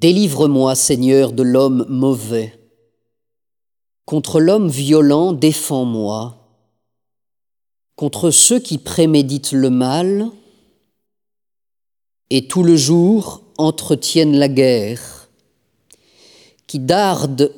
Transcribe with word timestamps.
Délivre-moi, 0.00 0.74
Seigneur, 0.74 1.30
de 1.32 1.42
l'homme 1.42 1.84
mauvais. 1.90 2.58
Contre 4.06 4.40
l'homme 4.40 4.70
violent, 4.70 5.34
défends-moi. 5.34 6.38
Contre 7.96 8.30
ceux 8.30 8.60
qui 8.60 8.78
préméditent 8.78 9.52
le 9.52 9.68
mal 9.68 10.30
et 12.30 12.48
tout 12.48 12.62
le 12.62 12.76
jour 12.76 13.42
entretiennent 13.58 14.38
la 14.38 14.48
guerre, 14.48 15.28
qui 16.66 16.78
dardent 16.78 17.50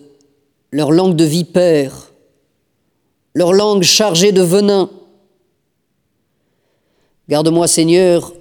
leur 0.72 0.90
langue 0.90 1.14
de 1.14 1.24
vipère, 1.24 2.10
leur 3.34 3.52
langue 3.52 3.84
chargée 3.84 4.32
de 4.32 4.42
venin. 4.42 4.90
Garde-moi, 7.28 7.68
Seigneur, 7.68 8.32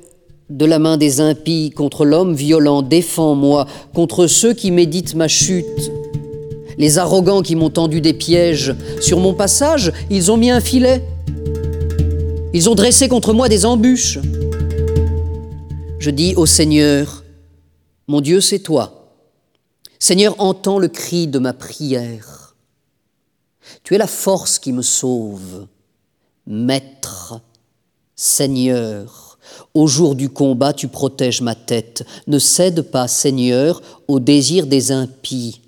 de 0.52 0.66
la 0.66 0.80
main 0.80 0.98
des 0.98 1.22
impies 1.22 1.72
contre 1.72 2.06
l'homme 2.06 2.36
violent, 2.36 2.82
défends-moi 2.82 3.66
contre 3.94 4.28
ceux 4.28 4.54
qui 4.54 4.70
méditent 4.70 5.16
ma 5.16 5.28
chute. 5.28 5.92
Les 6.78 6.98
arrogants 6.98 7.42
qui 7.42 7.56
m'ont 7.56 7.70
tendu 7.70 8.02
des 8.02 8.14
pièges, 8.14 8.76
sur 9.00 9.20
mon 9.20 9.34
passage, 9.34 9.94
ils 10.10 10.32
ont 10.32 10.38
mis 10.38 10.52
un 10.52 10.60
filet. 10.60 11.04
Ils 12.54 12.70
ont 12.70 12.76
dressé 12.76 13.08
contre 13.08 13.34
moi 13.34 13.48
des 13.48 13.66
embûches. 13.66 14.20
Je 16.00 16.10
dis 16.10 16.34
au 16.36 16.46
Seigneur, 16.46 17.24
mon 18.08 18.20
Dieu, 18.20 18.42
c'est 18.42 18.60
toi. 18.60 19.14
Seigneur, 20.00 20.36
entends 20.40 20.80
le 20.80 20.90
cri 20.90 21.28
de 21.28 21.40
ma 21.40 21.54
prière. 21.54 22.56
Tu 23.84 23.96
es 23.96 23.98
la 23.98 24.08
force 24.08 24.60
qui 24.60 24.74
me 24.74 24.82
sauve. 24.82 25.68
Maître, 26.46 27.40
Seigneur, 28.16 29.31
au 29.74 29.88
jour 29.88 30.16
du 30.16 30.30
combat, 30.30 30.74
tu 30.74 30.88
protèges 30.88 31.42
ma 31.42 31.56
tête. 31.56 32.06
Ne 32.28 32.40
cède 32.40 32.82
pas, 32.82 33.08
Seigneur, 33.08 33.82
au 34.08 34.20
désir 34.20 34.68
des 34.68 34.92
impies. 34.92 35.62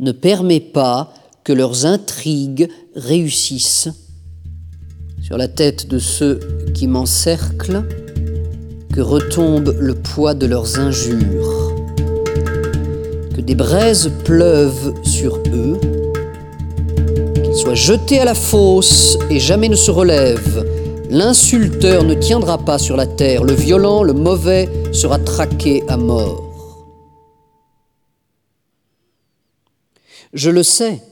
Ne 0.00 0.12
permets 0.12 0.60
pas 0.60 1.14
que 1.44 1.52
leurs 1.52 1.86
intrigues 1.86 2.68
réussissent. 2.96 3.88
Sur 5.22 5.36
la 5.36 5.48
tête 5.48 5.86
de 5.88 5.98
ceux 5.98 6.40
qui 6.74 6.86
m'encerclent, 6.86 7.84
que 8.92 9.00
retombe 9.00 9.76
le 9.78 9.94
poids 9.94 10.34
de 10.34 10.46
leurs 10.46 10.80
injures. 10.80 11.72
Que 13.36 13.40
des 13.40 13.54
braises 13.54 14.10
pleuvent 14.24 14.94
sur 15.04 15.36
eux, 15.52 15.78
qu'ils 17.44 17.54
soient 17.54 17.74
jetés 17.74 18.18
à 18.18 18.24
la 18.24 18.34
fosse 18.34 19.16
et 19.30 19.38
jamais 19.38 19.68
ne 19.68 19.76
se 19.76 19.92
relèvent 19.92 20.79
L'insulteur 21.10 22.04
ne 22.04 22.14
tiendra 22.14 22.56
pas 22.56 22.78
sur 22.78 22.96
la 22.96 23.04
terre, 23.04 23.42
le 23.42 23.52
violent, 23.52 24.04
le 24.04 24.12
mauvais 24.12 24.68
sera 24.92 25.18
traqué 25.18 25.82
à 25.88 25.96
mort. 25.96 26.44
Je 30.32 30.50
le 30.50 30.62
sais, 30.62 31.02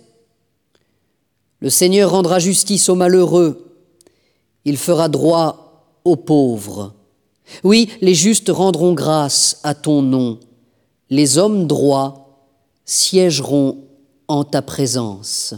le 1.59 1.69
Seigneur 1.69 2.13
rendra 2.13 2.39
justice 2.39 2.89
aux 2.89 2.95
malheureux, 2.95 3.75
il 4.65 4.77
fera 4.77 5.09
droit 5.09 5.83
aux 6.05 6.15
pauvres. 6.15 6.95
Oui, 7.65 7.91
les 8.01 8.15
justes 8.15 8.51
rendront 8.51 8.93
grâce 8.93 9.59
à 9.65 9.75
ton 9.75 10.01
nom, 10.01 10.39
les 11.11 11.39
hommes 11.39 11.67
droits 11.67 12.47
siégeront 12.85 13.79
en 14.29 14.45
ta 14.45 14.63
présence. 14.63 15.57